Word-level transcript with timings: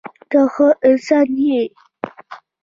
ته 0.29 0.39
ښه 0.53 0.67
انسان 0.87 1.29
یې. 1.45 1.63